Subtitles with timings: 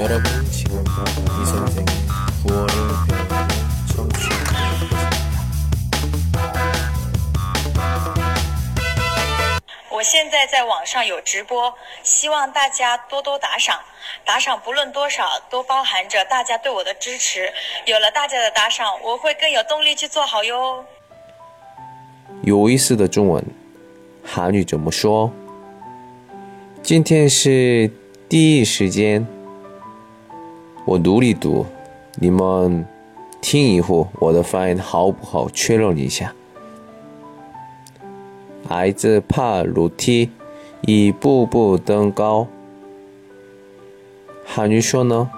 [0.00, 1.86] 여러분 지금도 이 선생의
[2.46, 2.68] 구월을
[3.08, 3.34] 배우고
[3.94, 5.06] 청취하고 계십니다.
[9.90, 13.80] 我现在在网上有直播，希望大家多多打赏。
[14.24, 17.50] 打赏不论多少，都包含着大家对我的支持。
[17.86, 20.84] 有了大家的打赏，我会更有动力去做好哟。
[22.42, 23.42] 有意思的中文，
[24.22, 25.32] 韩语怎么说？
[26.82, 27.90] 今天是
[28.28, 29.26] 第一时间，
[30.84, 31.66] 我努力读，
[32.16, 32.86] 你们
[33.40, 35.48] 听以后我的发音好不好？
[35.50, 36.32] 确认一下。
[38.68, 40.30] 孩子爬楼梯，
[40.82, 42.48] 一步步登高。
[44.44, 45.30] 韩语说呢？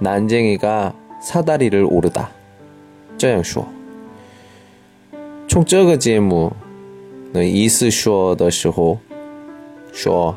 [0.00, 2.28] 난쟁이가사다리를오르다
[3.16, 3.64] 这样说。
[5.48, 6.52] 从这个节目
[7.32, 8.98] 的意思说的时候，
[9.92, 10.34] 说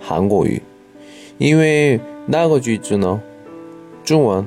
[0.00, 0.60] 韩国语，
[1.38, 3.20] 因为 那个句子呢，
[4.04, 4.46] 中文，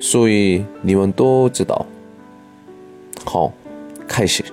[0.00, 1.86] 所以你们都知道。
[3.24, 3.52] 好，
[4.06, 4.44] 开始。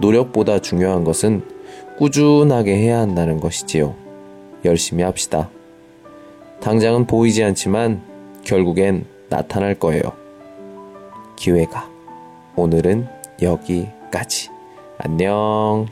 [0.00, 1.42] 노력보다 중요한 것은
[1.98, 3.94] 꾸준하게 해야 한다는 것이지요.
[4.64, 5.50] 열심히 합시다.
[6.60, 8.02] 당장은 보이지 않지만
[8.42, 10.02] 결국엔 나타날 거예요.
[11.36, 11.88] 기회가.
[12.56, 13.06] 오늘은
[13.40, 14.50] 여기까지.
[14.98, 15.86] 안녕.